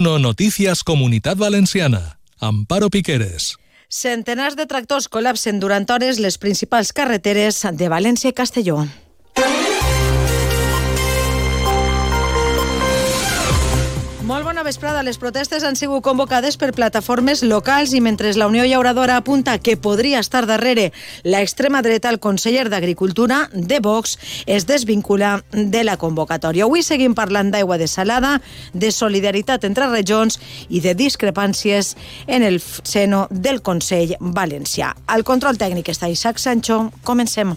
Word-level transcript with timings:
No 0.00 0.18
Noticias 0.18 0.82
Comunitat 0.82 1.36
Valenciana. 1.36 2.16
Amparo 2.40 2.88
Piqueres. 2.88 3.58
Centenars 3.92 4.56
de 4.56 4.64
tractors 4.64 5.10
col·lapsen 5.12 5.58
durant 5.60 5.84
hores 5.92 6.16
les 6.24 6.38
principals 6.40 6.94
carreteres 6.96 7.58
de 7.76 7.90
València 7.92 8.32
i 8.32 8.36
Castelló. 8.38 8.78
Bona 14.60 14.68
vesprada. 14.68 15.02
Les 15.02 15.16
protestes 15.16 15.62
han 15.64 15.76
sigut 15.78 16.02
convocades 16.04 16.58
per 16.60 16.74
plataformes 16.76 17.40
locals 17.40 17.94
i 17.96 18.00
mentre 18.04 18.34
la 18.36 18.44
Unió 18.50 18.66
Llauradora 18.68 19.14
apunta 19.16 19.54
que 19.56 19.78
podria 19.80 20.18
estar 20.20 20.42
darrere 20.44 20.90
la 21.24 21.40
extrema 21.40 21.80
dreta, 21.80 22.10
el 22.10 22.20
conseller 22.20 22.66
d'Agricultura 22.68 23.38
de 23.54 23.78
Vox 23.80 24.18
es 24.44 24.66
desvincula 24.68 25.46
de 25.54 25.80
la 25.88 25.96
convocatòria. 25.96 26.66
Avui 26.68 26.84
seguim 26.84 27.16
parlant 27.16 27.54
d'aigua 27.54 27.80
desalada, 27.80 28.34
de 28.74 28.92
solidaritat 28.92 29.64
entre 29.64 29.88
regions 29.88 30.36
i 30.68 30.84
de 30.84 30.92
discrepàncies 30.92 31.94
en 32.26 32.44
el 32.44 32.60
seno 32.60 33.28
del 33.30 33.64
Consell 33.64 34.18
Valencià. 34.20 34.92
Al 35.08 35.24
control 35.24 35.56
tècnic 35.56 35.88
està 35.88 36.12
Isaac 36.12 36.36
Sancho. 36.36 36.90
Comencem. 37.00 37.56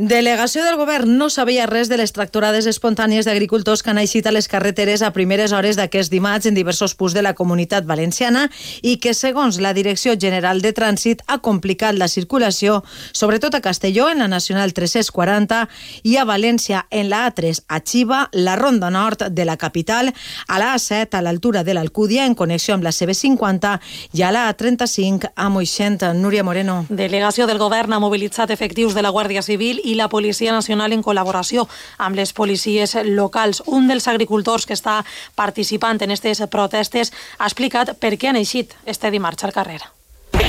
Delegació 0.00 0.62
del 0.64 0.78
govern 0.80 1.18
no 1.18 1.26
sabia 1.28 1.66
res 1.68 1.90
de 1.90 1.98
les 2.00 2.14
tractorades 2.16 2.64
espontànies 2.64 3.26
d'agricultors 3.28 3.82
que 3.84 3.90
han 3.92 3.98
eixit 4.00 4.24
a 4.24 4.30
les 4.32 4.46
carreteres 4.48 5.02
a 5.04 5.10
primeres 5.12 5.52
hores 5.52 5.76
d'aquest 5.76 6.08
dimarts 6.08 6.46
en 6.48 6.54
diversos 6.56 6.94
punts 6.96 7.12
de 7.12 7.20
la 7.20 7.34
comunitat 7.36 7.84
valenciana 7.84 8.46
i 8.80 8.94
que, 8.96 9.12
segons 9.12 9.58
la 9.60 9.74
Direcció 9.76 10.14
General 10.16 10.62
de 10.64 10.72
Trànsit, 10.72 11.20
ha 11.26 11.36
complicat 11.44 11.98
la 12.00 12.08
circulació, 12.08 12.78
sobretot 13.12 13.58
a 13.58 13.60
Castelló, 13.60 14.08
en 14.08 14.24
la 14.24 14.28
Nacional 14.32 14.72
340, 14.72 15.66
i 16.08 16.16
a 16.16 16.24
València, 16.24 16.86
en 16.88 17.10
la 17.12 17.26
A3, 17.28 17.60
a 17.68 17.82
Xiva, 17.84 18.22
la 18.32 18.56
Ronda 18.56 18.88
Nord 18.88 19.26
de 19.28 19.44
la 19.44 19.58
capital, 19.58 20.14
a 20.48 20.58
la 20.58 20.72
A7, 20.78 21.18
a 21.18 21.20
l'altura 21.20 21.60
de 21.62 21.76
l'Alcúdia, 21.76 22.24
en 22.24 22.38
connexió 22.38 22.72
amb 22.72 22.88
la 22.88 22.94
CB50, 22.96 23.74
i 24.16 24.24
a 24.24 24.32
la 24.32 24.48
A35, 24.48 25.34
a 25.36 25.50
Moixent. 25.52 26.00
Núria 26.16 26.40
Moreno. 26.40 26.86
Delegació 26.88 27.44
del 27.44 27.60
govern 27.60 27.92
ha 27.92 28.00
mobilitzat 28.00 28.48
efectius 28.48 28.96
de 28.96 29.04
la 29.04 29.12
Guàrdia 29.12 29.44
Civil 29.44 29.82
i 29.89 29.89
la 29.94 30.08
Policia 30.08 30.52
Nacional 30.52 30.92
en 30.92 31.04
col·laboració 31.04 31.66
amb 31.98 32.16
les 32.16 32.32
policies 32.32 32.96
locals. 33.04 33.62
Un 33.66 33.88
dels 33.88 34.08
agricultors 34.08 34.66
que 34.66 34.76
està 34.78 35.00
participant 35.34 36.00
en 36.00 36.10
aquestes 36.10 36.42
protestes 36.50 37.12
ha 37.38 37.48
explicat 37.48 37.96
per 38.00 38.16
què 38.16 38.30
han 38.30 38.40
eixit 38.40 38.76
este 38.86 39.10
dimarts 39.10 39.44
al 39.44 39.56
carrer. 39.56 39.99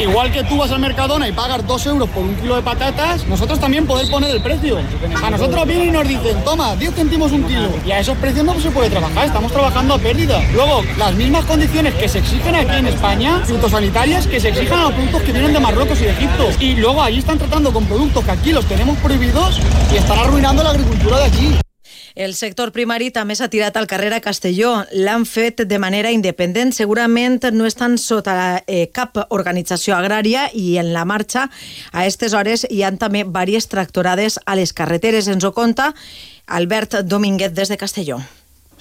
Igual 0.01 0.31
que 0.31 0.43
tú 0.43 0.57
vas 0.57 0.71
al 0.71 0.79
Mercadona 0.79 1.27
y 1.27 1.31
pagas 1.31 1.65
dos 1.67 1.85
euros 1.85 2.09
por 2.09 2.23
un 2.23 2.35
kilo 2.35 2.55
de 2.55 2.63
patatas, 2.63 3.23
nosotros 3.27 3.59
también 3.59 3.85
poder 3.85 4.09
poner 4.09 4.31
el 4.31 4.41
precio. 4.41 4.79
A 5.23 5.29
nosotros 5.29 5.67
vienen 5.67 5.89
y 5.89 5.91
nos 5.91 6.07
dicen, 6.07 6.43
toma, 6.43 6.75
10 6.75 6.95
céntimos 6.95 7.31
un 7.31 7.43
kilo. 7.43 7.69
Y 7.85 7.91
a 7.91 7.99
esos 7.99 8.17
precios 8.17 8.43
no 8.43 8.59
se 8.59 8.71
puede 8.71 8.89
trabajar, 8.89 9.27
estamos 9.27 9.51
trabajando 9.51 9.93
a 9.93 9.99
pérdida. 9.99 10.41
Luego, 10.53 10.81
las 10.97 11.13
mismas 11.13 11.45
condiciones 11.45 11.93
que 11.93 12.09
se 12.09 12.17
exigen 12.17 12.55
aquí 12.55 12.77
en 12.77 12.87
España, 12.87 13.43
fitosanitarias, 13.45 14.25
que 14.25 14.39
se 14.39 14.49
exigen 14.49 14.79
a 14.79 14.83
los 14.85 14.93
productos 14.93 15.21
que 15.21 15.33
vienen 15.33 15.53
de 15.53 15.59
Marruecos 15.59 16.01
y 16.01 16.05
de 16.05 16.11
Egipto. 16.11 16.49
Y 16.59 16.73
luego 16.77 17.03
allí 17.03 17.19
están 17.19 17.37
tratando 17.37 17.71
con 17.71 17.85
productos 17.85 18.25
que 18.25 18.31
aquí 18.31 18.51
los 18.51 18.65
tenemos 18.65 18.97
prohibidos 18.97 19.59
y 19.93 19.97
están 19.97 20.17
arruinando 20.17 20.63
la 20.63 20.71
agricultura 20.71 21.19
de 21.19 21.23
allí. 21.25 21.70
El 22.15 22.33
sector 22.35 22.73
primari 22.75 23.09
també 23.15 23.37
s'ha 23.37 23.47
tirat 23.51 23.77
al 23.79 23.87
carrer 23.87 24.11
a 24.13 24.21
Castelló. 24.23 24.73
L'han 24.91 25.25
fet 25.25 25.63
de 25.67 25.79
manera 25.79 26.11
independent. 26.11 26.73
Segurament 26.75 27.39
no 27.53 27.65
estan 27.65 27.97
sota 27.97 28.63
eh, 28.67 28.89
cap 28.91 29.17
organització 29.29 29.95
agrària 29.95 30.49
i 30.53 30.77
en 30.81 30.91
la 30.93 31.05
marxa 31.05 31.47
a 31.47 32.01
aquestes 32.03 32.33
hores 32.33 32.67
hi 32.69 32.83
han 32.83 32.99
també 32.99 33.23
diverses 33.23 33.71
tractorades 33.71 34.39
a 34.45 34.59
les 34.59 34.73
carreteres. 34.73 35.31
Ens 35.31 35.47
ho 35.47 35.53
conta 35.55 35.93
Albert 36.47 37.01
Domínguez 37.07 37.55
des 37.55 37.69
de 37.69 37.77
Castelló. 37.77 38.19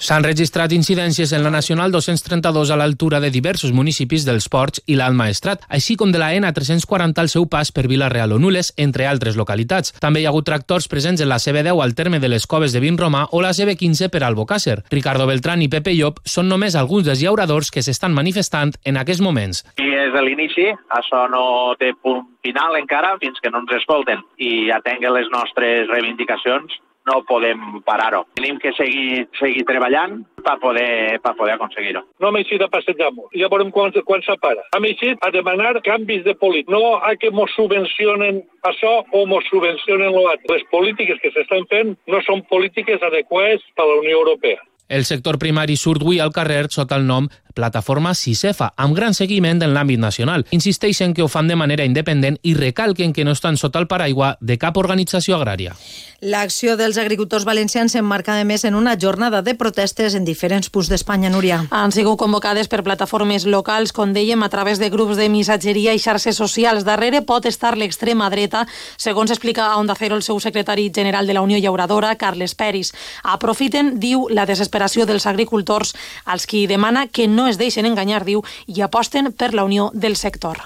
S'han 0.01 0.23
registrat 0.25 0.71
incidències 0.73 1.29
en 1.37 1.43
la 1.45 1.51
Nacional 1.53 1.91
232 1.93 2.71
a 2.73 2.77
l'altura 2.79 3.19
de 3.21 3.29
diversos 3.29 3.69
municipis 3.69 4.23
dels 4.25 4.47
Ports 4.49 4.81
i 4.89 4.95
l'Alt 4.97 5.13
Maestrat, 5.13 5.67
així 5.69 5.93
com 5.93 6.09
de 6.09 6.17
la 6.17 6.31
N340 6.33 7.21
al 7.21 7.29
seu 7.29 7.45
pas 7.45 7.69
per 7.69 7.83
Vila-real 7.85 8.33
o 8.33 8.39
Nules, 8.41 8.71
entre 8.81 9.05
altres 9.05 9.37
localitats. 9.37 9.93
També 10.01 10.23
hi 10.23 10.25
ha 10.25 10.33
hagut 10.33 10.49
tractors 10.49 10.89
presents 10.89 11.21
en 11.21 11.29
la 11.29 11.37
CB10 11.37 11.83
al 11.85 11.93
terme 11.93 12.17
de 12.17 12.33
les 12.33 12.49
Coves 12.49 12.73
de 12.73 12.81
Vinromà 12.81 13.27
o 13.29 13.45
la 13.45 13.53
CB15 13.53 14.09
per 14.09 14.25
Albocàsser. 14.25 14.79
Ricardo 14.89 15.29
Beltrán 15.29 15.61
i 15.61 15.69
Pepe 15.69 15.93
Llop 15.93 16.17
són 16.25 16.49
només 16.49 16.73
alguns 16.73 17.05
dels 17.05 17.21
llauradors 17.21 17.69
que 17.69 17.85
s'estan 17.85 18.17
manifestant 18.17 18.73
en 18.81 18.97
aquests 18.97 19.21
moments. 19.21 19.61
I 19.77 19.91
és 20.09 20.17
a 20.17 20.25
l'inici, 20.25 20.71
això 20.97 21.27
no 21.29 21.75
té 21.77 21.93
punt 21.93 22.25
final 22.41 22.81
encara 22.81 23.19
fins 23.21 23.37
que 23.37 23.53
no 23.53 23.61
ens 23.61 23.77
escolten 23.77 24.25
i 24.41 24.71
atenguen 24.73 25.13
les 25.21 25.29
nostres 25.29 25.93
reivindicacions 25.93 26.81
no 27.11 27.21
podem 27.27 27.81
parar-ho. 27.85 28.23
Tenim 28.39 28.59
que 28.61 28.71
seguir, 28.77 29.27
seguir 29.39 29.65
treballant 29.67 30.21
per 30.45 30.57
poder, 30.63 31.19
per 31.23 31.35
poder 31.37 31.57
aconseguir-ho. 31.57 32.05
No 32.23 32.31
hem 32.31 32.39
eixit 32.41 32.63
a 32.63 32.69
passejar-nos. 32.71 33.29
Ja 33.35 33.51
veurem 33.51 33.71
quan, 33.75 33.93
quan 34.07 34.23
se 34.25 34.37
para. 34.41 34.65
Hem 34.77 34.89
eixit 34.89 35.21
a 35.27 35.31
demanar 35.35 35.75
canvis 35.85 36.23
de 36.25 36.35
política. 36.39 36.73
No 36.77 36.97
a 36.97 37.13
que 37.19 37.31
mos 37.35 37.51
subvencionen 37.57 38.41
això 38.71 39.01
o 39.11 39.25
mos 39.27 39.45
subvencionen 39.51 40.15
l'altre. 40.15 40.55
Les 40.55 40.65
polítiques 40.71 41.19
que 41.21 41.33
s'estan 41.35 41.67
fent 41.71 41.95
no 42.07 42.23
són 42.27 42.45
polítiques 42.49 43.03
adequades 43.03 43.65
per 43.75 43.87
la 43.89 43.99
Unió 44.01 44.21
Europea. 44.23 44.61
El 44.91 45.05
sector 45.07 45.37
primari 45.39 45.77
surt 45.79 46.03
avui 46.03 46.17
al 46.19 46.33
carrer 46.35 46.65
sota 46.67 46.97
el 46.99 47.05
nom 47.07 47.29
Plataforma 47.53 48.13
CICEFA, 48.15 48.71
amb 48.77 48.95
gran 48.95 49.13
seguiment 49.13 49.61
en 49.61 49.73
l'àmbit 49.75 49.99
nacional. 49.99 50.45
Insisteixen 50.51 51.13
que 51.13 51.23
ho 51.23 51.27
fan 51.27 51.47
de 51.47 51.55
manera 51.55 51.85
independent 51.85 52.39
i 52.43 52.55
recalquen 52.55 53.13
que 53.13 53.25
no 53.25 53.31
estan 53.31 53.57
sota 53.57 53.79
el 53.79 53.87
paraigua 53.87 54.37
de 54.41 54.57
cap 54.57 54.77
organització 54.77 55.37
agrària. 55.37 55.75
L'acció 56.21 56.75
dels 56.77 56.99
agricultors 57.01 57.47
valencians 57.49 57.95
s'emmarca, 57.95 58.35
a 58.37 58.43
més, 58.45 58.61
en 58.63 58.75
una 58.77 58.93
jornada 58.93 59.41
de 59.41 59.55
protestes 59.57 60.13
en 60.13 60.25
diferents 60.25 60.69
punts 60.69 60.91
d'Espanya, 60.91 61.31
Núria. 61.33 61.63
Han 61.73 61.91
sigut 61.91 62.19
convocades 62.21 62.69
per 62.69 62.83
plataformes 62.85 63.47
locals, 63.49 63.89
com 63.91 64.13
dèiem, 64.13 64.43
a 64.45 64.49
través 64.53 64.77
de 64.77 64.91
grups 64.93 65.17
de 65.17 65.29
missatgeria 65.33 65.95
i 65.97 65.99
xarxes 66.03 66.37
socials. 66.37 66.85
Darrere 66.85 67.23
pot 67.25 67.47
estar 67.49 67.73
l'extrema 67.73 68.29
dreta, 68.29 68.67
segons 69.01 69.33
explica 69.33 69.65
a 69.71 69.79
Onda 69.81 69.95
Cero 69.97 70.15
el 70.15 70.21
seu 70.21 70.39
secretari 70.39 70.91
general 70.93 71.25
de 71.25 71.33
la 71.33 71.41
Unió 71.41 71.57
Llauradora, 71.57 72.13
Carles 72.21 72.53
Peris. 72.53 72.93
Aprofiten, 73.23 73.95
diu, 73.99 74.27
la 74.29 74.45
desesperació 74.45 75.07
dels 75.09 75.25
agricultors, 75.25 75.95
als 76.25 76.45
qui 76.45 76.67
demana 76.69 77.07
que 77.07 77.27
no 77.27 77.40
es 77.47 77.57
deixen 77.61 77.85
enganyar, 77.85 78.25
diu, 78.25 78.43
i 78.67 78.81
aposten 78.81 79.31
per 79.33 79.53
la 79.53 79.65
unió 79.67 79.91
del 79.93 80.15
sector 80.15 80.61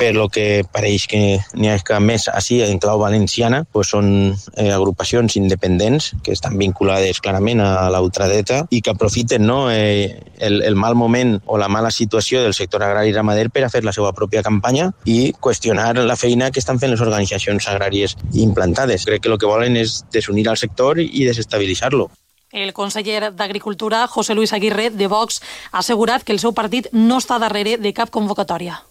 per 0.00 0.14
lo 0.14 0.28
que 0.32 0.64
pareix 0.72 1.04
que 1.10 1.20
n'hi 1.52 1.68
ha 1.68 1.76
que 1.84 1.98
més 2.00 2.24
així 2.32 2.60
en 2.64 2.78
clau 2.80 3.02
valenciana 3.02 3.60
pues 3.74 3.90
són 3.92 4.08
eh, 4.32 4.70
agrupacions 4.72 5.36
independents 5.36 6.12
que 6.24 6.32
estan 6.32 6.56
vinculades 6.60 7.20
clarament 7.20 7.60
a 7.60 7.90
la 7.92 8.00
ultradreta 8.00 8.62
i 8.70 8.80
que 8.80 8.94
aprofiten 8.94 9.44
no, 9.46 9.58
eh, 9.70 10.22
el, 10.38 10.62
el 10.64 10.78
mal 10.84 10.96
moment 10.96 11.36
o 11.44 11.58
la 11.60 11.68
mala 11.68 11.90
situació 11.92 12.40
del 12.44 12.56
sector 12.56 12.84
agrari 12.86 13.12
i 13.12 13.16
ramader 13.16 13.50
per 13.52 13.66
a 13.66 13.72
fer 13.72 13.84
la 13.84 13.94
seva 13.96 14.14
pròpia 14.16 14.44
campanya 14.46 14.88
i 15.04 15.34
qüestionar 15.36 15.92
la 16.00 16.16
feina 16.16 16.50
que 16.50 16.62
estan 16.64 16.80
fent 16.80 16.94
les 16.94 17.04
organitzacions 17.04 17.68
agràries 17.68 18.16
implantades. 18.32 19.04
Crec 19.04 19.26
que 19.26 19.32
el 19.32 19.38
que 19.38 19.50
volen 19.50 19.76
és 19.76 20.00
desunir 20.12 20.48
al 20.48 20.60
sector 20.60 21.00
i 21.02 21.26
desestabilitzar-lo. 21.28 22.08
El 22.52 22.72
conseller 22.72 23.32
d'Agricultura, 23.32 24.06
José 24.08 24.34
Luis 24.34 24.52
Aguirre, 24.52 24.90
de 24.90 25.06
Vox, 25.06 25.40
ha 25.70 25.82
que 26.24 26.32
el 26.32 26.40
seu 26.40 26.52
partit 26.52 26.88
no 26.92 27.18
està 27.18 27.38
darrere 27.38 27.78
de 27.78 27.92
cap 27.92 28.10
convocatòria. 28.10 28.82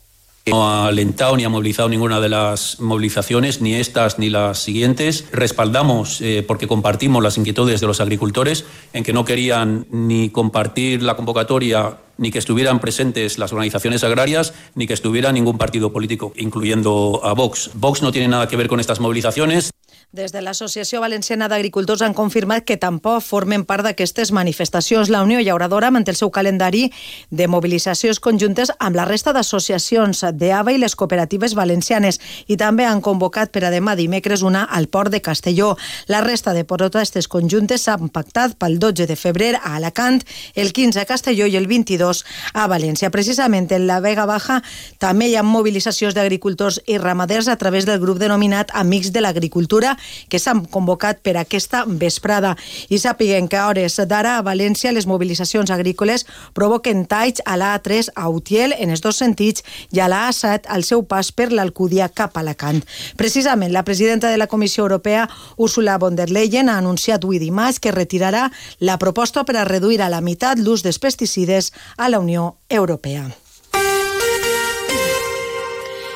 No 0.47 0.63
ha 0.63 0.87
alentado 0.87 1.35
ni 1.35 1.43
ha 1.43 1.49
movilizado 1.49 1.89
ninguna 1.89 2.21
de 2.21 2.29
las 2.29 2.79
movilizaciones, 2.79 3.61
ni 3.61 3.75
estas 3.75 4.17
ni 4.17 4.29
las 4.29 4.59
siguientes. 4.59 5.25
Respaldamos, 5.31 6.21
eh, 6.21 6.43
porque 6.47 6.67
compartimos 6.67 7.21
las 7.21 7.37
inquietudes 7.37 7.81
de 7.81 7.87
los 7.87 7.99
agricultores, 7.99 8.65
en 8.93 9.03
que 9.03 9.13
no 9.13 9.25
querían 9.25 9.85
ni 9.91 10.29
compartir 10.29 11.03
la 11.03 11.15
convocatoria 11.15 11.97
ni 12.17 12.31
que 12.31 12.39
estuvieran 12.39 12.79
presentes 12.79 13.37
las 13.37 13.51
organizaciones 13.51 14.03
agrarias, 14.03 14.53
ni 14.75 14.87
que 14.87 14.93
estuviera 14.93 15.31
ningún 15.31 15.57
partido 15.57 15.91
político, 15.91 16.33
incluyendo 16.35 17.21
a 17.23 17.33
Vox. 17.33 17.71
Vox 17.73 18.01
no 18.01 18.11
tiene 18.11 18.27
nada 18.27 18.47
que 18.47 18.57
ver 18.57 18.67
con 18.67 18.79
estas 18.79 18.99
movilizaciones. 18.99 19.71
Des 20.11 20.31
de 20.33 20.41
l'Associació 20.41 21.03
Valenciana 21.03 21.45
d'Agricultors 21.45 22.01
han 22.01 22.15
confirmat 22.17 22.63
que 22.65 22.79
tampoc 22.81 23.21
formen 23.21 23.61
part 23.61 23.85
d'aquestes 23.85 24.31
manifestacions. 24.33 25.11
La 25.13 25.19
Unió 25.21 25.37
Llauradora 25.37 25.91
manté 25.93 26.09
el 26.09 26.17
seu 26.17 26.31
calendari 26.33 26.87
de 27.29 27.45
mobilitzacions 27.45 28.17
conjuntes 28.17 28.71
amb 28.79 28.97
la 28.97 29.05
resta 29.05 29.35
d'associacions 29.37 30.23
d'AVA 30.33 30.73
i 30.73 30.79
les 30.81 30.95
cooperatives 30.97 31.53
valencianes 31.53 32.17
i 32.47 32.57
també 32.57 32.87
han 32.89 33.03
convocat 33.05 33.51
per 33.53 33.61
a 33.67 33.69
demà 33.69 33.93
dimecres 33.93 34.41
una 34.41 34.63
al 34.63 34.87
Port 34.89 35.13
de 35.13 35.19
Castelló. 35.21 35.75
La 36.07 36.23
resta 36.25 36.55
de 36.57 36.65
protestes 36.65 37.29
conjuntes 37.29 37.85
s'han 37.85 38.09
pactat 38.09 38.57
pel 38.57 38.79
12 38.81 39.05
de 39.05 39.15
febrer 39.15 39.51
a 39.61 39.75
Alacant, 39.75 40.23
el 40.55 40.73
15 40.73 41.03
a 41.03 41.05
Castelló 41.05 41.45
i 41.45 41.55
el 41.61 41.69
22 41.69 42.23
a 42.55 42.65
València. 42.65 43.11
Precisament 43.13 43.69
en 43.77 43.85
la 43.85 44.01
Vega 44.01 44.25
Baja 44.25 44.63
també 44.97 45.29
hi 45.29 45.37
ha 45.37 45.45
mobilitzacions 45.45 46.17
d'agricultors 46.17 46.81
i 46.87 46.97
ramaders 46.97 47.47
a 47.47 47.59
través 47.61 47.85
del 47.85 48.01
grup 48.01 48.17
denominat 48.17 48.73
Amics 48.73 49.13
de 49.13 49.21
l'Agricultura 49.21 49.98
que 50.29 50.39
s'han 50.39 50.65
convocat 50.65 51.21
per 51.23 51.37
aquesta 51.37 51.83
vesprada. 51.87 52.55
I 52.89 52.99
sàpiguen 52.99 53.47
que 53.49 53.57
a 53.57 53.67
hores 53.67 53.99
d'ara 54.09 54.37
a 54.37 54.43
València 54.45 54.93
les 54.95 55.07
mobilitzacions 55.09 55.71
agrícoles 55.71 56.25
provoquen 56.53 57.05
talls 57.09 57.43
a 57.45 57.57
l'A3 57.59 58.13
a 58.15 58.29
Utiel 58.29 58.75
en 58.77 58.93
els 58.93 59.03
dos 59.05 59.19
sentits 59.21 59.63
i 59.91 59.99
a 59.99 60.09
l'A7 60.11 60.69
al 60.69 60.85
seu 60.87 61.03
pas 61.03 61.31
per 61.31 61.51
l'Alcúdia 61.51 62.09
cap 62.09 62.37
a 62.37 62.43
Alacant. 62.43 62.83
Precisament 63.17 63.73
la 63.73 63.83
presidenta 63.83 64.29
de 64.29 64.37
la 64.37 64.47
Comissió 64.47 64.83
Europea, 64.83 65.27
Ursula 65.57 65.97
von 65.97 66.15
der 66.15 66.29
Leyen, 66.29 66.69
ha 66.69 66.77
anunciat 66.77 67.23
avui 67.23 67.39
dimarts 67.39 67.79
que 67.79 67.95
retirarà 67.95 68.49
la 68.79 68.97
proposta 68.97 69.43
per 69.43 69.57
a 69.57 69.67
reduir 69.67 70.01
a 70.01 70.09
la 70.09 70.21
meitat 70.21 70.59
l'ús 70.59 70.83
dels 70.83 70.99
pesticides 70.99 71.73
a 71.97 72.09
la 72.09 72.19
Unió 72.19 72.55
Europea. 72.69 73.29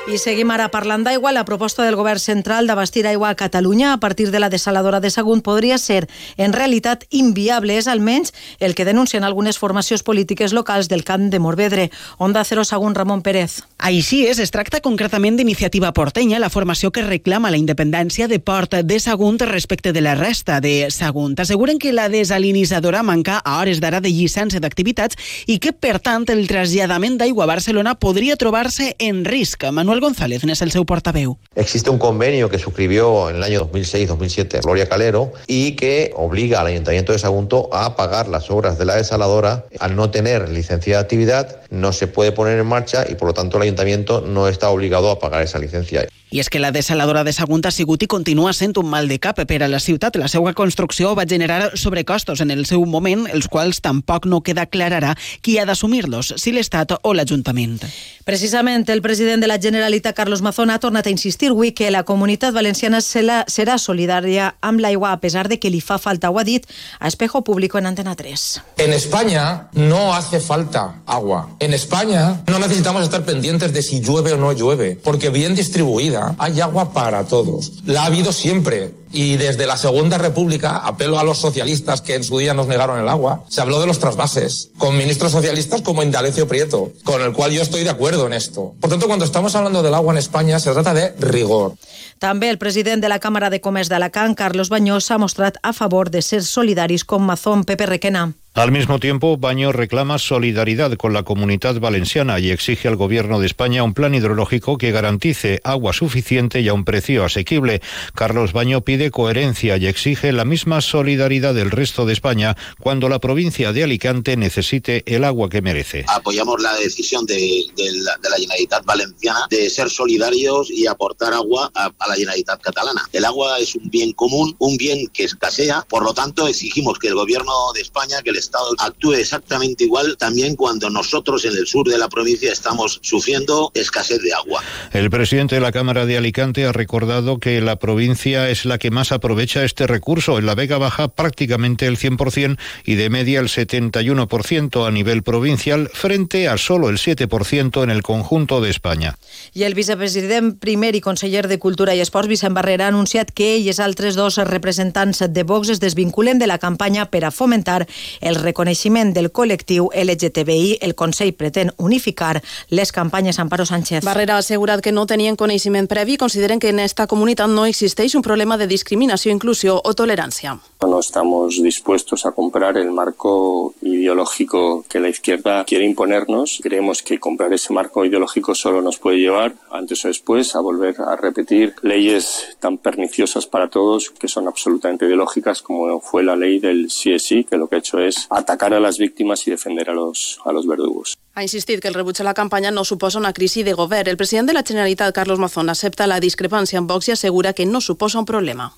I 0.04 0.18
seguim 0.20 0.50
ara 0.52 0.66
parlant 0.68 1.06
d'aigua. 1.06 1.32
La 1.32 1.46
proposta 1.48 1.86
del 1.86 1.96
govern 1.96 2.20
central 2.20 2.68
d'abastir 2.68 3.06
aigua 3.08 3.30
a 3.30 3.38
Catalunya 3.40 3.94
a 3.94 4.00
partir 4.02 4.32
de 4.32 4.40
la 4.42 4.50
desaladora 4.50 5.00
de 5.00 5.10
Sagunt 5.10 5.40
podria 5.42 5.78
ser 5.78 6.10
en 6.36 6.52
realitat 6.52 7.06
inviable. 7.10 7.78
És 7.78 7.88
almenys 7.88 8.34
el 8.60 8.76
que 8.76 8.84
denuncien 8.84 9.24
algunes 9.24 9.58
formacions 9.58 10.04
polítiques 10.04 10.52
locals 10.52 10.90
del 10.90 11.06
camp 11.06 11.30
de 11.32 11.40
Morvedre. 11.40 11.90
Onda 12.18 12.44
Cero 12.44 12.66
Sagunt, 12.66 12.98
Ramon 12.98 13.22
Pérez. 13.24 13.62
Així 13.78 14.26
és, 14.28 14.42
es 14.44 14.52
tracta 14.52 14.82
concretament 14.84 15.38
d'Iniciativa 15.40 15.94
Portenya, 15.94 16.38
la 16.40 16.52
formació 16.52 16.92
que 16.92 17.06
reclama 17.08 17.50
la 17.50 17.62
independència 17.62 18.28
de 18.28 18.42
Port 18.44 18.76
de 18.84 19.00
Sagunt 19.00 19.40
respecte 19.48 19.94
de 19.94 20.02
la 20.04 20.16
resta 20.20 20.60
de 20.60 20.92
Sagunt. 20.92 21.40
Asseguren 21.40 21.80
que 21.80 21.94
la 21.94 22.10
desalinitzadora 22.10 23.04
manca 23.04 23.40
a 23.40 23.62
hores 23.62 23.80
d'ara 23.80 24.04
de 24.04 24.12
llicència 24.12 24.60
d'activitats 24.60 25.16
i 25.48 25.60
que, 25.64 25.72
per 25.72 26.02
tant, 26.04 26.28
el 26.28 26.44
traslladament 26.52 27.18
d'aigua 27.18 27.48
a 27.48 27.52
Barcelona 27.56 27.96
podria 27.96 28.36
trobar-se 28.36 28.98
en 29.00 29.24
risc. 29.24 29.64
Manuel 29.72 29.93
Manuel 29.94 30.10
González 30.10 30.44
es 30.44 30.62
el 30.64 30.72
seu 30.72 30.86
portaveu. 30.86 31.38
Existe 31.54 31.92
un 31.92 32.00
convenio 32.00 32.50
que 32.50 32.58
suscribió 32.58 33.30
en 33.30 33.36
el 33.36 33.44
año 33.44 33.70
2006-2007 33.70 34.64
Gloria 34.64 34.90
Calero 34.90 35.34
y 35.46 35.76
que 35.76 36.12
obliga 36.16 36.62
al 36.62 36.66
Ayuntamiento 36.66 37.12
de 37.12 37.20
Sagunto 37.20 37.70
a 37.72 37.96
pagar 37.96 38.28
las 38.28 38.50
obras 38.50 38.80
de 38.80 38.86
la 38.86 38.96
desaladora. 38.96 39.66
Al 39.80 39.96
no 39.96 40.10
tener 40.10 40.50
licencia 40.50 40.96
de 40.96 41.00
actividad, 41.00 41.62
no 41.70 41.94
se 41.94 42.08
puede 42.08 42.32
poner 42.32 42.58
en 42.58 42.66
marcha 42.66 43.06
y 43.08 43.14
por 43.14 43.28
lo 43.28 43.34
tanto 43.36 43.58
el 43.58 43.64
Ayuntamiento 43.64 44.22
no 44.22 44.48
está 44.48 44.72
obligado 44.72 45.12
a 45.12 45.20
pagar 45.20 45.44
esa 45.44 45.60
licencia. 45.60 46.08
I 46.34 46.40
és 46.42 46.50
que 46.50 46.58
la 46.58 46.72
desaladora 46.74 47.22
de 47.24 47.30
Sagunt 47.30 47.68
ha 47.70 47.72
sigut 47.72 48.02
i 48.02 48.08
continua 48.10 48.56
sent 48.58 48.72
un 48.82 48.88
mal 48.90 49.06
de 49.06 49.20
cap 49.22 49.38
per 49.46 49.60
a 49.62 49.68
la 49.70 49.78
ciutat. 49.78 50.16
La 50.18 50.26
seva 50.32 50.56
construcció 50.58 51.12
va 51.14 51.28
generar 51.30 51.78
sobrecostos 51.78 52.42
en 52.42 52.50
el 52.50 52.66
seu 52.66 52.82
moment, 52.90 53.28
els 53.30 53.46
quals 53.46 53.84
tampoc 53.86 54.26
no 54.26 54.40
queda 54.42 54.66
clararà 54.66 55.12
qui 55.46 55.60
ha 55.60 55.66
d'assumir-los, 55.70 56.34
si 56.42 56.50
l'Estat 56.56 56.96
o 56.98 57.14
l'Ajuntament. 57.14 57.84
Precisament, 58.26 58.88
el 58.90 59.04
president 59.06 59.46
de 59.46 59.50
la 59.52 59.60
Generalitat, 59.62 60.16
Carlos 60.18 60.42
Mazón, 60.42 60.72
ha 60.74 60.80
tornat 60.82 61.06
a 61.06 61.14
insistir 61.14 61.52
avui 61.52 61.70
que 61.78 61.92
la 61.94 62.02
comunitat 62.02 62.56
valenciana 62.56 63.04
serà 63.04 63.78
solidària 63.78 64.56
amb 64.62 64.82
l'aigua 64.82 65.12
a 65.14 65.22
pesar 65.22 65.46
de 65.52 65.60
que 65.62 65.70
li 65.70 65.84
fa 65.86 66.00
falta, 66.02 66.32
ho 66.34 66.42
ha 66.42 66.48
dit 66.48 66.66
a 66.98 67.14
Espejo 67.14 67.44
Público 67.44 67.78
en 67.78 67.86
Antena 67.86 68.16
3. 68.16 68.62
En 68.78 68.94
España 68.94 69.70
no 69.74 70.16
hace 70.16 70.40
falta 70.40 71.04
agua. 71.06 71.50
En 71.60 71.76
España 71.76 72.42
no 72.48 72.58
necesitamos 72.58 73.04
estar 73.04 73.22
pendientes 73.22 73.72
de 73.72 73.84
si 73.84 74.02
llueve 74.02 74.34
o 74.34 74.38
no 74.38 74.52
llueve, 74.54 74.98
porque 75.04 75.30
bien 75.30 75.54
distribuida 75.54 76.23
hay 76.38 76.62
agua 76.62 76.94
para 76.94 77.24
todos. 77.26 77.84
La 77.86 78.04
ha 78.04 78.06
habido 78.06 78.32
siempre. 78.32 78.94
Y 79.12 79.38
desde 79.38 79.68
la 79.68 79.78
Segunda 79.78 80.18
República, 80.18 80.78
apelo 80.78 81.20
a 81.20 81.24
los 81.24 81.38
socialistas 81.38 82.02
que 82.02 82.16
en 82.16 82.24
su 82.24 82.40
día 82.40 82.56
nos 82.56 82.66
negaron 82.66 83.00
el 83.00 83.08
agua, 83.08 83.44
se 83.48 83.62
habló 83.62 83.80
de 83.80 83.86
los 83.86 84.00
trasvases, 84.00 84.72
con 84.80 84.98
ministros 84.98 85.32
socialistas 85.32 85.84
como 85.84 86.02
Indalecio 86.02 86.48
Prieto, 86.48 86.92
con 87.04 87.22
el 87.22 87.32
cual 87.32 87.52
yo 87.52 87.62
estoy 87.62 87.84
de 87.84 87.92
acuerdo 87.92 88.26
en 88.26 88.34
esto. 88.34 88.74
Por 88.82 88.90
tanto, 88.90 89.06
cuando 89.06 89.26
estamos 89.26 89.54
hablando 89.54 89.84
del 89.84 89.94
agua 89.94 90.14
en 90.14 90.18
España, 90.18 90.60
se 90.60 90.72
trata 90.72 90.96
de 90.96 91.14
rigor. 91.20 91.76
També 92.24 92.50
el 92.50 92.58
president 92.58 93.04
de 93.04 93.10
la 93.12 93.20
Càmera 93.20 93.50
de 93.52 93.60
Comerç 93.60 93.90
d'Alacant, 93.92 94.34
Carlos 94.40 94.70
Bañós, 94.72 95.10
s'ha 95.10 95.20
mostrat 95.20 95.58
a 95.62 95.74
favor 95.76 96.10
de 96.10 96.22
ser 96.24 96.40
solidaris 96.48 97.04
com 97.04 97.20
Mazón 97.20 97.66
Pepe 97.68 97.86
Requena. 97.86 98.32
Al 98.56 98.72
mismo 98.72 99.00
tiempo, 99.00 99.36
Baño 99.38 99.72
reclama 99.72 100.20
solidaridad 100.20 100.94
con 100.94 101.12
la 101.12 101.24
comunidad 101.24 101.80
valenciana 101.80 102.40
y 102.40 102.52
exige 102.52 102.88
al 102.88 102.98
Gobierno 102.98 103.40
de 103.40 103.48
España 103.48 103.82
un 103.82 103.96
plan 103.96 104.14
hidrológico 104.14 104.78
que 104.78 104.92
garantice 104.92 105.60
agua 105.64 105.92
suficiente 105.92 106.62
y 106.62 106.68
a 106.68 106.76
un 106.76 106.86
precio 106.86 107.26
asequible. 107.26 107.82
Carlos 108.14 108.54
Baño 108.54 108.82
pide 108.82 109.10
coherencia 109.10 109.78
y 109.78 109.88
exige 109.88 110.32
la 110.32 110.46
misma 110.46 110.82
solidaridad 110.82 111.56
del 111.56 111.72
resto 111.72 112.06
de 112.06 112.14
España 112.14 112.56
cuando 112.80 113.10
la 113.10 113.18
provincia 113.18 113.74
de 113.74 113.86
Alicante 113.86 114.38
necesite 114.38 115.02
el 115.08 115.24
agua 115.24 115.50
que 115.50 115.64
merece. 115.64 116.06
Apoyamos 116.08 116.62
la 116.62 116.76
decisión 116.76 117.26
de, 117.26 117.64
de, 117.76 117.92
la, 118.04 118.18
de 118.18 118.30
la, 118.30 118.36
Generalitat 118.36 118.86
Valenciana 118.86 119.48
de 119.50 119.68
ser 119.68 119.90
solidarios 119.90 120.70
y 120.70 120.86
aportar 120.86 121.34
agua 121.34 121.72
a, 121.74 121.92
a 121.98 122.08
la 122.08 122.14
Generalitat 122.14 122.62
catalana. 122.62 123.10
El 123.14 123.26
agua 123.26 123.58
es 123.58 123.74
un 123.74 123.90
bien 123.90 124.12
común, 124.12 124.56
un 124.60 124.78
bien 124.78 125.08
que 125.08 125.24
escasea, 125.24 125.88
por 125.90 126.04
lo 126.04 126.14
tanto 126.14 126.48
exigimos 126.48 127.00
que 127.00 127.08
el 127.08 127.16
Gobierno 127.16 127.52
de 127.74 127.82
España, 127.82 128.22
que 128.22 128.30
el 128.30 128.43
Estado 128.44 128.68
actúe 128.80 129.14
exactamente 129.14 129.84
igual 129.84 130.18
también 130.18 130.56
cuando 130.56 130.90
nosotros 130.90 131.46
en 131.46 131.56
el 131.56 131.68
sur 131.68 131.88
de 131.88 131.98
la 131.98 132.10
provincia 132.10 132.52
estamos 132.52 133.00
sufriendo 133.02 133.72
escasez 133.74 134.22
de 134.22 134.34
agua. 134.34 134.62
El 134.92 135.10
presidente 135.10 135.56
de 135.56 135.62
la 135.62 135.72
Cámara 135.72 136.06
de 136.06 136.18
Alicante 136.18 136.66
ha 136.66 136.72
recordado 136.72 137.40
que 137.40 137.62
la 137.62 137.78
provincia 137.78 138.50
es 138.50 138.66
la 138.66 138.78
que 138.78 138.92
más 138.92 139.12
aprovecha 139.12 139.64
este 139.64 139.88
recurso. 139.88 140.38
En 140.38 140.46
la 140.46 140.56
Vega 140.56 140.78
Baja 140.78 141.08
prácticamente 141.08 141.88
el 141.88 141.98
100% 141.98 142.58
y 142.86 142.96
de 142.96 143.10
media 143.10 143.40
el 143.40 143.48
71% 143.48 144.88
a 144.88 144.92
nivel 144.92 145.24
provincial 145.24 145.90
frente 145.94 146.48
a 146.48 146.58
solo 146.58 146.90
el 146.90 146.98
7% 146.98 147.84
en 147.84 147.90
el 147.90 148.04
conjunto 148.04 148.62
de 148.62 148.70
España. 148.70 149.18
I 149.54 149.64
el 149.64 149.76
vicepresident 149.76 150.58
primer 150.60 150.96
i 150.96 151.02
conseller 151.02 151.48
de 151.48 151.60
Cultura 151.60 151.96
i 151.96 152.02
Esports, 152.04 152.30
Vicent 152.30 152.56
Barrera, 152.56 152.88
ha 152.88 152.94
anunciat 152.94 153.32
que 153.32 153.54
ell 153.56 153.68
i 153.68 153.72
els 153.74 153.82
altres 153.84 154.18
dos 154.20 154.38
representants 154.50 155.24
de 155.30 155.44
Vox 155.44 155.70
es 155.70 155.80
desvinculen 155.80 156.40
de 156.40 156.48
la 156.48 156.60
campanya 156.60 157.08
per 157.12 157.24
a 157.26 157.32
fomentar 157.32 157.88
el 158.22 158.33
reconeixement 158.36 159.14
del 159.14 159.32
col·lectiu 159.32 159.90
LGTBI. 159.94 160.80
El 160.82 160.96
Consell 160.96 161.34
pretén 161.34 161.72
unificar 161.78 162.42
les 162.70 162.92
campanyes. 162.92 163.40
Amparo 163.40 163.66
Sánchez. 163.66 164.04
Barrera 164.06 164.36
ha 164.36 164.44
assegurat 164.44 164.82
que 164.82 164.92
no 164.92 165.06
tenien 165.06 165.36
coneixement 165.36 165.88
previ 165.88 166.16
i 166.18 166.22
consideren 166.22 166.60
que 166.60 166.70
en 166.70 166.80
esta 166.80 167.08
comunitat 167.08 167.50
no 167.50 167.66
existeix 167.66 168.16
un 168.16 168.24
problema 168.26 168.58
de 168.58 168.68
discriminació, 168.68 169.32
inclusió 169.32 169.80
o 169.84 169.94
tolerancia. 169.94 170.58
No 170.84 171.00
estamos 171.00 171.64
dispuestos 171.64 172.26
a 172.26 172.34
comprar 172.34 172.78
el 172.78 172.92
marco 172.92 173.74
ideológico 173.82 174.86
que 174.88 175.00
la 175.00 175.10
izquierda 175.10 175.64
quiere 175.64 175.86
imponernos. 175.86 176.60
Creemos 176.62 177.02
que 177.02 177.20
comprar 177.20 177.54
ese 177.54 177.74
marco 177.74 178.06
ideológico 178.06 178.54
solo 178.54 178.82
nos 178.82 179.00
puede 179.00 179.18
llevar, 179.18 179.56
antes 179.72 180.04
o 180.04 180.10
después, 180.10 180.56
a 180.56 180.60
volver 180.60 181.00
a 181.02 181.16
repetir 181.16 181.74
leyes 181.82 182.58
tan 182.60 182.78
perniciosas 182.78 183.48
para 183.48 183.70
todos 183.70 184.12
que 184.12 184.28
son 184.28 184.48
absolutamente 184.48 185.06
ideológicas 185.06 185.62
como 185.62 186.00
fue 186.02 186.22
la 186.22 186.36
ley 186.36 186.60
del 186.60 186.92
sí, 186.92 187.44
que 187.44 187.58
lo 187.58 187.68
que 187.68 187.78
ha 187.78 187.80
hecho 187.80 188.00
es 188.00 188.28
atacar 188.30 188.74
a 188.74 188.80
las 188.80 188.98
víctimas 188.98 189.48
y 189.48 189.52
defender 189.52 189.90
a 189.90 189.94
los, 189.94 190.40
a 190.46 190.52
los 190.52 190.68
verdugos. 190.68 191.18
Ha 191.34 191.42
insistit 191.42 191.80
que 191.80 191.88
el 191.88 191.96
rebuig 191.96 192.20
a 192.20 192.24
la 192.24 192.36
campanya 192.36 192.72
no 192.72 192.84
suposa 192.84 193.18
una 193.18 193.34
crisi 193.34 193.64
de 193.64 193.74
govern. 193.74 194.10
El 194.10 194.18
president 194.18 194.48
de 194.48 194.54
la 194.54 194.64
Generalitat, 194.64 195.16
Carlos 195.16 195.40
Mazón, 195.40 195.70
accepta 195.70 196.06
la 196.06 196.20
discrepància 196.20 196.78
amb 196.78 196.92
Vox 196.92 197.08
i 197.08 197.16
assegura 197.16 197.54
que 197.54 197.66
no 197.66 197.82
suposa 197.82 198.20
un 198.20 198.26
problema. 198.26 198.74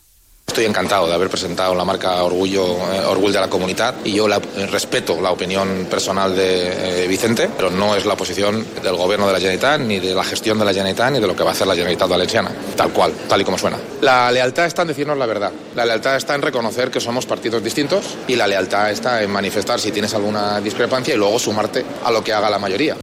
Estoy 0.55 0.67
encantado 0.67 1.05
de 1.07 1.13
haber 1.13 1.29
presentado 1.29 1.75
la 1.75 1.83
marca 1.83 2.23
Orgullo, 2.23 2.65
eh, 2.65 3.01
Orgullo 3.05 3.33
de 3.33 3.39
la 3.41 3.49
Comunidad 3.49 3.95
y 4.05 4.13
yo 4.13 4.25
la, 4.25 4.37
eh, 4.37 4.67
respeto 4.67 5.19
la 5.19 5.31
opinión 5.31 5.85
personal 5.89 6.33
de 6.33 7.03
eh, 7.03 7.07
Vicente, 7.07 7.49
pero 7.57 7.69
no 7.69 7.93
es 7.93 8.05
la 8.05 8.15
posición 8.15 8.65
del 8.81 8.95
gobierno 8.95 9.27
de 9.27 9.33
la 9.33 9.39
Generalitat, 9.39 9.81
ni 9.81 9.99
de 9.99 10.15
la 10.15 10.23
gestión 10.23 10.57
de 10.57 10.63
la 10.63 10.71
Generalitat, 10.71 11.11
ni 11.11 11.19
de 11.19 11.27
lo 11.27 11.35
que 11.35 11.43
va 11.43 11.49
a 11.49 11.53
hacer 11.53 11.67
la 11.67 11.73
Generalitat 11.73 12.07
Valenciana, 12.07 12.51
tal 12.77 12.93
cual, 12.93 13.11
tal 13.27 13.41
y 13.41 13.43
como 13.43 13.57
suena. 13.57 13.77
La 13.99 14.31
lealtad 14.31 14.65
está 14.65 14.83
en 14.83 14.87
decirnos 14.87 15.17
la 15.17 15.25
verdad, 15.25 15.51
la 15.75 15.85
lealtad 15.85 16.15
está 16.15 16.35
en 16.35 16.41
reconocer 16.41 16.89
que 16.89 17.01
somos 17.01 17.25
partidos 17.25 17.61
distintos 17.61 18.15
y 18.25 18.37
la 18.37 18.47
lealtad 18.47 18.91
está 18.91 19.21
en 19.23 19.31
manifestar 19.31 19.81
si 19.81 19.91
tienes 19.91 20.13
alguna 20.13 20.61
discrepancia 20.61 21.15
y 21.15 21.17
luego 21.17 21.37
sumarte 21.37 21.83
a 22.01 22.11
lo 22.11 22.23
que 22.23 22.31
haga 22.31 22.49
la 22.49 22.59
mayoría. 22.59 22.95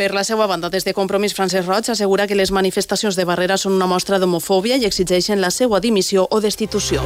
Per 0.00 0.14
la 0.16 0.22
seva 0.24 0.46
banda, 0.48 0.70
des 0.72 0.86
de 0.86 0.94
Compromís, 0.96 1.34
Francesc 1.36 1.68
Roig 1.68 1.90
assegura 1.92 2.24
que 2.26 2.38
les 2.38 2.54
manifestacions 2.56 3.18
de 3.20 3.26
Barrera 3.28 3.58
són 3.60 3.76
una 3.76 3.88
mostra 3.90 4.16
d'homofòbia 4.22 4.80
i 4.80 4.88
exigeixen 4.88 5.44
la 5.44 5.52
seva 5.52 5.82
dimissió 5.84 6.24
o 6.24 6.40
destitució. 6.40 7.04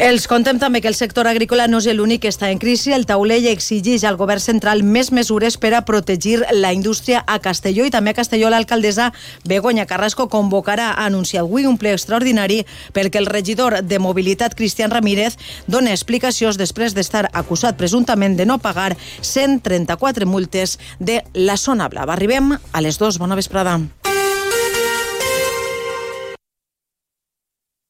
Els 0.00 0.24
contem 0.24 0.56
també 0.56 0.80
que 0.80 0.88
el 0.88 0.94
sector 0.96 1.28
agrícola 1.28 1.66
no 1.68 1.76
és 1.76 1.86
l'únic 1.92 2.22
que 2.22 2.30
està 2.32 2.48
en 2.48 2.56
crisi. 2.58 2.88
El 2.96 3.04
taulell 3.04 3.44
exigeix 3.50 4.06
al 4.08 4.16
govern 4.16 4.40
central 4.40 4.80
més 4.80 5.10
mesures 5.12 5.58
per 5.60 5.74
a 5.76 5.82
protegir 5.84 6.38
la 6.56 6.70
indústria 6.72 7.20
a 7.28 7.36
Castelló 7.44 7.84
i 7.84 7.92
també 7.92 8.14
a 8.14 8.16
Castelló 8.16 8.48
l'alcaldessa 8.48 9.10
Begoña 9.44 9.84
Carrasco 9.84 10.30
convocarà 10.32 10.94
a 10.94 11.04
anunciar 11.04 11.44
avui 11.44 11.68
un 11.68 11.76
ple 11.76 11.92
extraordinari 11.92 12.62
perquè 12.96 13.20
el 13.20 13.28
regidor 13.28 13.82
de 13.84 14.00
Mobilitat 14.00 14.56
Cristian 14.56 14.90
Ramírez 14.90 15.36
dona 15.68 15.92
explicacions 15.92 16.56
després 16.56 16.96
d'estar 16.96 17.26
acusat 17.34 17.76
presumptament 17.76 18.40
de 18.40 18.48
no 18.48 18.56
pagar 18.56 18.94
134 19.20 20.24
multes 20.24 20.78
de 20.98 21.20
la 21.34 21.60
zona 21.60 21.92
blava. 21.92 22.16
Arribem 22.16 22.56
a 22.56 22.80
les 22.80 22.96
dues. 22.96 23.20
Bona 23.20 23.36
vesprada. 23.36 23.82